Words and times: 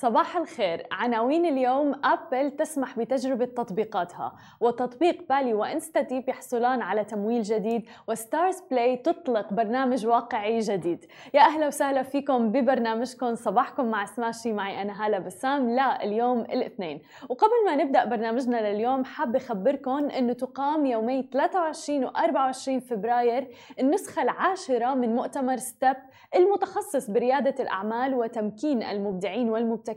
صباح 0.00 0.36
الخير. 0.36 0.86
عناوين 0.92 1.46
اليوم 1.46 1.94
أبل 2.04 2.50
تسمح 2.50 2.98
بتجربة 2.98 3.44
تطبيقاتها 3.44 4.32
وتطبيق 4.60 5.28
بالي 5.28 5.54
وإنستا 5.54 6.00
ديب 6.00 6.28
يحصلان 6.28 6.82
على 6.82 7.04
تمويل 7.04 7.42
جديد 7.42 7.88
وستارز 8.08 8.62
بلاي 8.70 8.96
تطلق 8.96 9.52
برنامج 9.52 10.06
واقعي 10.06 10.58
جديد. 10.58 11.04
يا 11.34 11.40
أهلا 11.40 11.66
وسهلا 11.66 12.02
فيكم 12.02 12.52
ببرنامجكم. 12.52 13.34
صباحكم 13.34 13.86
مع 13.86 14.04
سماشي 14.04 14.52
معي 14.52 14.82
أنا 14.82 15.06
هالة 15.06 15.18
بسام. 15.18 15.70
لا 15.70 16.04
اليوم 16.04 16.40
الاثنين. 16.40 17.02
وقبل 17.28 17.64
ما 17.66 17.76
نبدأ 17.76 18.04
برنامجنا 18.04 18.72
لليوم 18.72 19.04
حابة 19.04 19.38
أخبركم 19.38 20.10
أنه 20.10 20.32
تقام 20.32 20.86
يومي 20.86 21.28
23 21.32 22.04
و 22.04 22.08
24 22.08 22.80
فبراير 22.80 23.48
النسخة 23.80 24.22
العاشرة 24.22 24.94
من 24.94 25.14
مؤتمر 25.14 25.56
ستيب 25.56 25.96
المتخصص 26.36 27.10
بريادة 27.10 27.54
الأعمال 27.62 28.14
وتمكين 28.14 28.82
المبدعين 28.82 29.50
والمبتكرين 29.50 29.89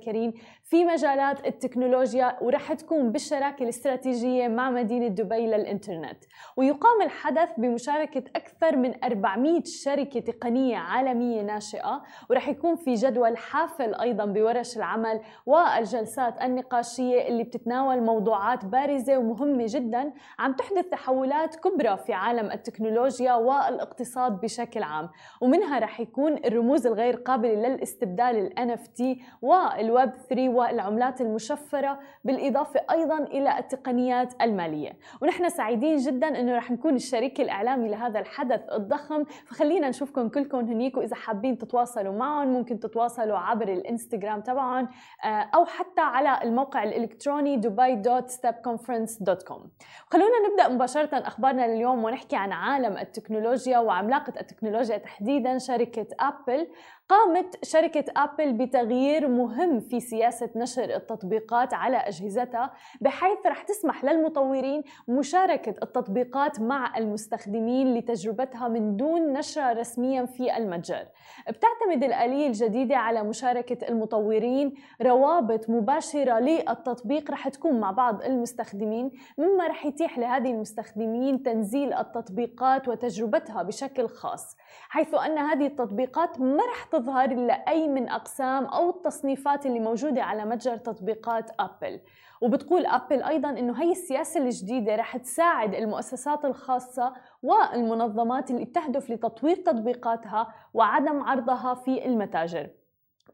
في 0.64 0.86
مجالات 0.86 1.48
التكنولوجيا 1.48 2.38
ورح 2.42 2.74
تكون 2.74 3.12
بالشراكة 3.12 3.64
الاستراتيجية 3.64 4.48
مع 4.48 4.70
مدينة 4.70 5.08
دبي 5.08 5.48
للإنترنت. 5.48 6.24
ويقام 6.58 7.02
الحدث 7.02 7.50
بمشاركة 7.58 8.24
أكثر 8.36 8.76
من 8.76 9.04
400 9.04 9.64
شركة 9.66 10.20
تقنية 10.20 10.78
عالمية 10.78 11.42
ناشئة. 11.42 12.04
ورح 12.30 12.48
يكون 12.48 12.76
في 12.76 12.94
جدول 12.94 13.38
حافل 13.38 13.96
أيضا 13.96 14.26
بورش 14.26 14.78
العمل 14.78 15.22
والجلسات 15.46 16.42
النقاشية 16.42 17.28
اللي 17.28 17.44
بتتناول 17.44 18.02
موضوعات 18.02 18.66
بارزة 18.66 19.18
ومهمة 19.18 19.66
جدا 19.68 20.14
عم 20.40 20.54
تحدث 20.54 20.86
تحولات 20.90 21.56
كبرى 21.56 21.98
في 21.98 22.14
عالم 22.14 22.52
التكنولوجيا 22.52 23.34
والاقتصاد 23.34 24.42
بشكل 24.42 24.84
عام. 24.84 25.10
ومنها 25.42 25.80
رح 25.80 26.00
يكون 26.00 26.38
الرموز 26.46 26.88
الغير 26.88 27.16
قابلة 27.16 27.54
للاستبدال 27.54 28.24
ال 28.60 28.78
NFT 28.78 29.02
والويب 29.84 30.12
3 30.30 30.50
والعملات 30.50 31.22
المشفرة 31.22 32.00
بالإضافة 32.24 32.82
أيضا 32.92 33.18
إلى 33.18 33.60
التقنيات 33.60 34.34
المالية. 34.42 34.98
ونحن 35.22 35.50
سعيدين 35.50 35.98
جدا 35.98 36.40
أنه 36.40 36.58
رح 36.58 36.72
نكون 36.72 36.96
الشريك 36.96 37.42
الإعلامي 37.42 37.90
لهذا 37.90 38.20
الحدث 38.20 38.62
الضخم. 38.72 39.24
فخلينا 39.24 39.90
نشوفكم 39.90 40.30
كلكم 40.30 40.58
هنيك 40.58 40.98
وإذا 40.98 41.16
حابين 41.16 41.58
تتواصلوا 41.58 42.14
معهم 42.14 42.48
ممكن 42.48 42.80
تتواصلوا 42.80 43.38
عبر 43.38 43.68
الإنستغرام 43.68 44.42
تبعهم 44.42 44.88
أو 45.26 45.66
حتى 45.66 46.02
على 46.02 46.40
الموقع 46.44 46.84
الإلكتروني 46.84 47.62
dubai.stepconference.com 47.62 49.62
خلونا 50.12 50.50
نبدأ 50.50 50.68
مباشرة 50.68 51.18
أخبارنا 51.18 51.68
لليوم 51.68 52.04
ونحكي 52.04 52.36
عن 52.36 52.52
عالم 52.52 52.98
التكنولوجيا 52.98 53.80
وعملاقة 53.80 54.34
التكنولوجيا 54.40 54.98
تحديدا 54.98 55.58
شركة 55.58 56.08
أبل. 56.20 56.68
قامت 57.10 57.66
شركة 57.66 58.06
أبل 58.18 58.54
بتغيير 58.54 59.28
مهم 59.28 59.80
في 59.80 60.00
سياسة 60.00 60.50
نشر 60.56 60.84
التطبيقات 60.96 61.74
على 61.74 61.98
أجهزتها 61.98 62.74
بحيث 63.02 63.38
رح 63.46 63.64
تسمح 63.64 64.04
للمطورين 64.06 64.84
مشاركة 65.08 65.76
التطبيقات 65.84 66.60
مع 66.60 66.98
المستخدمين 66.98 67.94
لتجربتها 67.94 68.68
من 68.68 68.98
دون 68.98 69.34
نشرها 69.34 69.74
رسميا 69.74 70.26
في 70.26 70.58
المتجر. 70.58 71.08
بتعتمد 71.50 72.04
الآلية 72.04 72.48
الجديدة 72.48 72.96
على 72.96 73.24
مشاركة 73.24 73.88
المطورين 73.90 74.74
روابط 75.02 75.70
مباشرة 75.70 76.40
للتطبيق 76.40 77.32
رح 77.32 77.48
تكون 77.48 77.80
مع 77.80 77.92
بعض 77.92 78.24
المستخدمين 78.24 79.12
مما 79.38 79.68
رح 79.68 79.86
يتيح 79.86 80.18
لهذه 80.18 80.52
المستخدمين 80.52 81.44
تنزيل 81.44 81.94
التطبيقات 81.94 82.88
وتجربتها 82.88 83.64
بشكل 83.64 84.08
خاص 84.08 84.58
حيث 84.90 85.14
أن 85.14 85.38
هذه 85.38 85.66
التطبيقات 85.66 86.40
ما 86.40 86.64
رح 86.66 86.93
تظهر 86.94 87.34
لأي 87.34 87.88
من 87.88 88.10
أقسام 88.10 88.66
أو 88.66 88.90
التصنيفات 88.90 89.66
اللي 89.66 89.80
موجودة 89.80 90.24
على 90.24 90.46
متجر 90.46 90.78
تطبيقات 90.78 91.52
أبل. 91.60 92.00
وبتقول 92.42 92.86
أبل 92.86 93.24
أيضا 93.24 93.50
أنه 93.50 93.84
هي 93.84 93.92
السياسة 93.92 94.40
الجديدة 94.40 94.96
رح 94.96 95.18
تساعد 95.18 95.76
المؤسسات 95.76 96.46
الخاصة 96.46 97.14
والمنظمات 97.44 98.52
اللي 98.52 98.66
بتهدف 98.66 99.10
لتطوير 99.10 99.56
تطبيقاتها 99.56 100.54
وعدم 100.74 101.24
عرضها 101.24 101.74
في 101.74 102.06
المتاجر. 102.06 102.70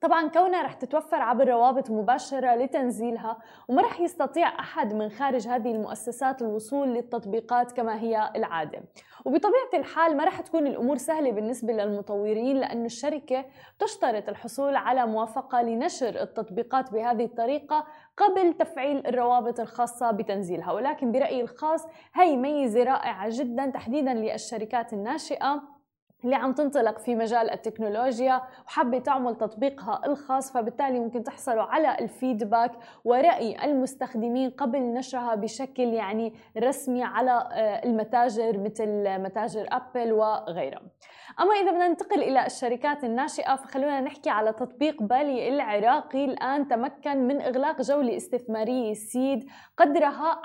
طبعا 0.02 0.28
كونها 0.28 0.64
رح 0.64 0.74
تتوفر 0.74 1.22
عبر 1.22 1.48
روابط 1.48 1.92
مباشرة 1.92 2.56
لتنزيلها 2.56 3.38
وما 3.68 3.82
رح 3.82 4.00
يستطيع 4.00 4.60
أحد 4.60 4.94
من 4.94 5.10
خارج 5.10 5.48
هذه 5.48 5.72
المؤسسات 5.72 6.42
الوصول 6.42 6.88
للتطبيقات 6.88 7.72
كما 7.72 8.02
هي 8.02 8.32
العادة. 8.36 8.80
وبطبيعة 9.26 9.70
الحال 9.74 10.18
ما 10.18 10.24
رح 10.24 10.42
تكون 10.42 10.68
الأمور 10.68 10.98
سهلة 10.98 11.32
بالنسبة 11.32 11.74
للمطورين 11.74 12.58
لأن 12.58 12.86
الشركة 12.86 13.46
تشترط 13.80 14.30
الحصول 14.30 14.76
على 14.76 15.06
موافقة 15.06 15.62
لنشر 15.62 16.22
التطبيقات 16.22 16.92
بهذه 16.92 17.26
الطريقة 17.26 17.86
قبل 18.18 18.54
تفعيل 18.54 19.08
الروابط 19.08 19.60
الخاصة 19.60 20.12
بتنزيلها. 20.12 20.72
ولكن 20.72 21.12
برأيي 21.12 21.42
الخاص 21.42 21.88
هي 22.14 22.36
ميزة 22.38 22.84
رائعة 22.84 23.28
جدا 23.32 23.66
تحديدا 23.66 24.14
للشركات 24.14 24.94
الناشئة 24.94 25.79
اللي 26.24 26.36
عم 26.36 26.54
تنطلق 26.54 27.00
في 27.00 27.16
مجال 27.16 27.52
التكنولوجيا 27.52 28.42
وحابة 28.68 29.00
تعمل 29.00 29.36
تطبيقها 29.36 30.02
الخاص 30.06 30.54
فبالتالي 30.54 31.00
ممكن 31.00 31.24
تحصلوا 31.24 31.64
على 31.64 31.98
الفيدباك 32.00 32.72
ورأي 33.06 33.66
المستخدمين 33.66 34.50
قبل 34.50 34.80
نشرها 34.80 35.36
بشكل 35.36 35.84
يعني 35.84 36.34
رسمي 36.58 37.04
على 37.04 37.50
المتاجر 37.86 38.58
مثل 38.58 39.20
متاجر 39.20 39.68
أبل 39.72 40.14
وغيرها. 40.14 40.82
أما 41.40 41.54
إذا 41.54 41.72
بدنا 41.72 41.88
ننتقل 41.88 42.24
إلى 42.24 42.46
الشركات 42.46 43.04
الناشئة 43.04 43.56
فخلونا 43.56 44.02
نحكي 44.02 44.30
على 44.30 44.54
تطبيق 44.54 45.04
بالي 45.04 45.50
العراقي 45.50 46.26
الآن 46.26 46.68
تمكن 46.68 47.28
من 47.28 47.42
إغلاق 47.42 47.82
جولة 47.82 48.16
استثمارية 48.18 48.94
سيد 48.94 49.50
قدرها 49.78 50.42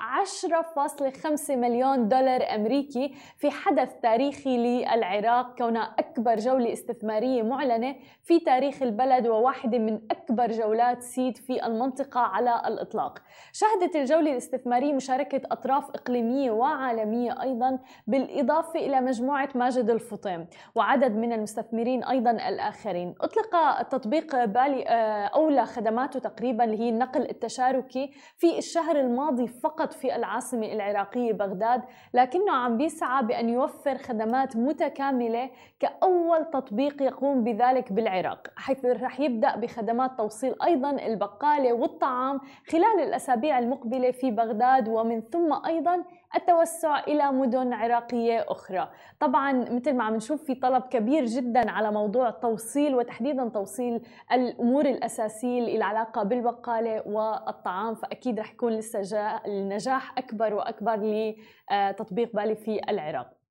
10.5 1.47 1.51
مليون 1.51 2.09
دولار 2.09 2.55
أمريكي 2.55 3.15
في 3.37 3.51
حدث 3.51 3.95
تاريخي 4.03 4.57
للعراق 4.57 5.55
كونها 5.65 5.95
أكبر 5.99 6.37
جولة 6.37 6.73
استثمارية 6.73 7.43
معلنة 7.43 7.97
في 8.23 8.41
تاريخ 8.41 8.83
البلد 8.83 9.27
وواحدة 9.27 9.79
من 9.79 10.01
أكبر 10.11 10.53
جولات 10.53 11.03
سيد 11.03 11.37
في 11.37 11.67
المنطقة 11.67 12.21
على 12.21 12.63
الإطلاق. 12.67 13.19
شهدت 13.53 13.97
الجولة 13.97 14.31
الاستثمارية 14.31 14.93
مشاركة 14.93 15.41
أطراف 15.51 15.91
إقليمية 15.91 16.51
وعالمية 16.51 17.43
أيضا 17.43 17.79
بالإضافة 18.07 18.81
إلى 18.81 19.01
مجموعة 19.01 19.49
ماجد 19.55 19.91
الفطيم 19.91 20.47
وعدد 20.75 21.17
من 21.17 21.33
المستثمرين 21.33 22.05
أيضا 22.05 22.31
الآخرين. 22.31 23.15
أطلق 23.21 23.57
التطبيق 23.57 24.45
بالي 24.45 24.83
أولى 25.35 25.67
خدماته 25.67 26.21
تقريبا 26.21 26.65
اللي 26.65 26.81
هي 26.81 26.89
النقل 26.89 27.23
التشاركي 27.31 28.11
في 28.37 28.59
الشهر 28.59 29.01
الماضي 29.01 29.47
فقط 29.47 29.93
في 29.93 30.17
العاصمة 30.17 30.73
العراقية 30.73 31.33
بغداد 31.33 31.83
لكنه 32.15 32.53
عم 32.53 32.77
بيسعى 32.77 33.23
بأن 33.23 33.49
يوفر 33.49 33.99
خدمات 33.99 34.57
متكاملة 34.57 35.51
كأول 35.81 36.51
تطبيق 36.51 37.03
يقوم 37.03 37.45
بذلك 37.45 37.93
بالعراق 37.93 38.47
حيث 38.57 38.85
رح 38.85 39.21
يبدأ 39.21 39.57
بخدمات 39.57 40.19
توصيل 40.19 40.55
أيضا 40.65 40.91
البقالة 40.91 41.73
والطعام 41.73 42.41
خلال 42.71 43.01
الأسابيع 43.01 43.59
المقبلة 43.59 44.11
في 44.11 44.31
بغداد 44.31 44.89
ومن 44.89 45.21
ثم 45.21 45.67
أيضا 45.67 46.05
التوسع 46.37 46.99
إلى 47.01 47.33
مدن 47.33 47.73
عراقية 47.73 48.45
أخرى. 48.49 48.89
طبعا 49.21 49.53
مثل 49.53 49.93
ما 49.93 50.05
عم 50.05 50.15
نشوف 50.15 50.45
في 50.45 50.55
طلب 50.55 50.83
كبير 50.83 51.25
جدا 51.25 51.71
على 51.71 51.93
موضوع 51.93 52.29
التوصيل 52.29 52.95
وتحديدا 52.95 53.49
توصيل 53.49 54.01
الأمور 54.33 54.87
الأساسية 54.87 55.59
اللي 55.59 55.77
العلاقة 55.77 56.23
بالبقالة 56.23 57.03
والطعام 57.07 57.95
فأكيد 57.95 58.41
رح 58.41 58.53
يكون 58.53 58.73
لسه 58.73 59.01
النجاح 59.47 60.19
أكبر 60.19 60.55
وأكبر 60.55 60.97
لتطبيق 61.71 62.37
بالي 62.37 62.55
في 62.55 62.81
العراق. 62.89 63.44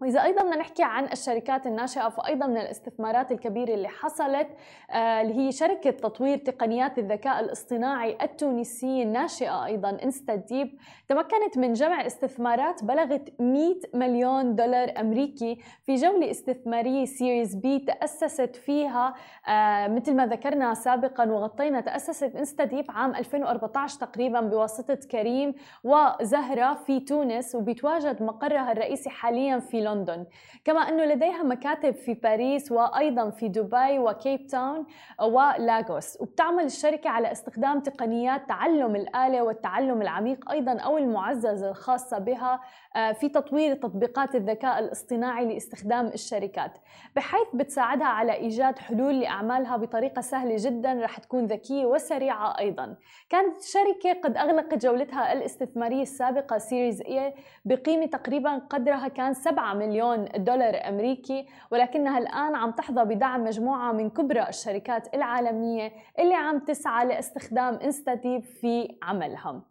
وإذا 0.00 0.22
أيضا 0.22 0.42
بدنا 0.42 0.56
نحكي 0.56 0.82
عن 0.82 1.04
الشركات 1.04 1.66
الناشئة 1.66 2.08
فأيضا 2.08 2.46
من 2.46 2.56
الاستثمارات 2.56 3.32
الكبيرة 3.32 3.74
اللي 3.74 3.88
حصلت 3.88 4.48
آه 4.90 5.20
اللي 5.20 5.34
هي 5.34 5.52
شركة 5.52 5.90
تطوير 5.90 6.38
تقنيات 6.38 6.98
الذكاء 6.98 7.40
الاصطناعي 7.40 8.16
التونسية 8.22 9.02
الناشئة 9.02 9.64
أيضا 9.64 9.98
انستا 10.02 10.34
ديب 10.34 10.78
تمكنت 11.08 11.58
من 11.58 11.72
جمع 11.72 12.06
استثمارات 12.06 12.84
بلغت 12.84 13.40
100 13.40 13.74
مليون 13.94 14.54
دولار 14.54 14.92
أمريكي 15.00 15.58
في 15.86 15.94
جولة 15.94 16.30
استثمارية 16.30 17.04
Series 17.04 17.54
B 17.54 17.78
تأسست 17.78 18.56
فيها 18.56 19.14
آه 19.48 19.88
مثل 19.88 20.16
ما 20.16 20.26
ذكرنا 20.26 20.74
سابقا 20.74 21.30
وغطينا 21.30 21.80
تأسست 21.80 22.36
انستا 22.36 22.64
ديب 22.64 22.84
عام 22.88 23.14
2014 23.14 23.98
تقريبا 24.00 24.40
بواسطة 24.40 24.94
كريم 24.94 25.54
وزهرة 25.84 26.74
في 26.74 27.00
تونس 27.00 27.54
وبيتواجد 27.54 28.22
مقرها 28.22 28.72
الرئيسي 28.72 29.10
حاليا 29.10 29.58
في 29.58 29.89
لندن. 29.94 30.26
كما 30.64 30.80
أنه 30.80 31.04
لديها 31.04 31.42
مكاتب 31.42 31.90
في 31.94 32.14
باريس 32.14 32.72
وأيضا 32.72 33.30
في 33.30 33.48
دبي 33.48 33.98
وكيب 33.98 34.46
تاون 34.46 34.86
ولاغوس. 35.20 36.20
وبتعمل 36.20 36.64
الشركة 36.64 37.10
على 37.10 37.32
استخدام 37.32 37.80
تقنيات 37.80 38.48
تعلم 38.48 38.96
الآلة 38.96 39.42
والتعلم 39.42 40.02
العميق 40.02 40.50
أيضا 40.50 40.72
أو 40.72 40.98
المعزز 40.98 41.62
الخاصة 41.62 42.18
بها 42.18 42.60
آه، 42.96 43.12
في 43.12 43.28
تطوير 43.28 43.74
تطبيقات 43.74 44.34
الذكاء 44.34 44.78
الاصطناعي 44.78 45.46
لاستخدام 45.46 46.06
الشركات. 46.06 46.78
بحيث 47.16 47.48
بتساعدها 47.54 48.06
على 48.06 48.32
إيجاد 48.34 48.78
حلول 48.78 49.20
لأعمالها 49.20 49.76
بطريقة 49.76 50.20
سهلة 50.22 50.56
جدا 50.58 50.92
رح 50.92 51.18
تكون 51.18 51.46
ذكية 51.46 51.86
وسريعة 51.86 52.58
أيضا. 52.58 52.96
كانت 53.28 53.58
الشركة 53.58 54.20
قد 54.24 54.36
أغلقت 54.36 54.74
جولتها 54.86 55.32
الاستثمارية 55.32 56.02
السابقة 56.02 56.58
Series 56.58 57.02
A 57.02 57.34
بقيمة 57.64 58.06
تقريبا 58.06 58.58
قدرها 58.58 59.08
كان 59.08 59.34
7 59.34 59.74
مليون 59.80 60.28
دولار 60.36 60.88
أمريكي 60.88 61.46
ولكنها 61.70 62.18
الآن 62.18 62.54
عم 62.54 62.70
تحظى 62.70 63.04
بدعم 63.04 63.44
مجموعة 63.44 63.92
من 63.92 64.10
كبرى 64.10 64.48
الشركات 64.48 65.14
العالمية 65.14 65.92
اللي 66.18 66.34
عم 66.34 66.58
تسعى 66.58 67.06
لاستخدام 67.06 67.74
إنستا 67.74 68.12
ديب 68.12 68.50
في 68.60 68.98
عملها. 69.02 69.62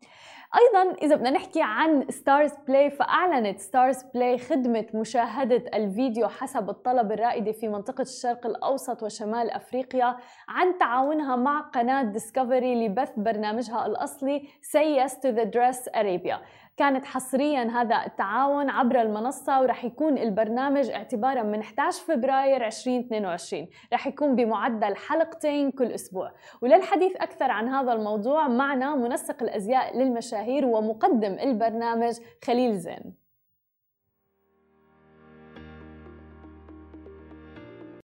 أيضا 0.56 0.94
إذا 1.02 1.16
بدنا 1.16 1.30
نحكي 1.30 1.62
عن 1.62 2.06
ستارز 2.10 2.52
بلاي 2.68 2.90
فأعلنت 2.90 3.60
ستارز 3.60 4.04
بلاي 4.14 4.38
خدمة 4.38 4.86
مشاهدة 4.94 5.64
الفيديو 5.74 6.28
حسب 6.28 6.70
الطلب 6.70 7.12
الرائدة 7.12 7.52
في 7.52 7.68
منطقة 7.68 8.02
الشرق 8.02 8.46
الأوسط 8.46 9.04
وشمال 9.04 9.52
أفريقيا 9.52 10.18
عن 10.48 10.78
تعاونها 10.78 11.36
مع 11.36 11.60
قناة 11.60 12.04
ديسكفري 12.04 12.88
لبث 12.88 13.12
برنامجها 13.18 13.86
الأصلي 13.86 14.48
Say 14.62 14.96
Yes 14.98 15.14
to 15.14 15.32
the 15.32 15.46
Dress 15.46 15.88
Arabia. 15.94 16.40
كانت 16.80 17.06
حصريا 17.06 17.64
هذا 17.64 18.06
التعاون 18.06 18.70
عبر 18.70 19.02
المنصة 19.02 19.62
ورح 19.62 19.86
يكون 19.86 20.18
البرنامج 20.18 20.90
اعتبارا 20.90 21.44
من 21.44 21.60
11 21.60 22.04
فبراير 22.04 22.66
2022 22.68 23.68
رح 23.94 24.08
يكون 24.08 24.36
بمعدل 24.36 24.96
حلقتين 24.96 25.72
كل 25.72 25.92
أسبوع. 25.92 26.32
وللحديث 26.62 27.16
أكثر 27.16 27.52
عن 27.52 27.68
هذا 27.68 27.94
الموضوع 27.94 28.48
معنا 28.48 28.96
منسق 28.96 29.44
الأزياء 29.44 29.98
للمشاهير 29.98 30.66
ومقدم 30.66 31.34
البرنامج 31.34 32.14
خليل 32.46 32.78
زين. 32.78 33.19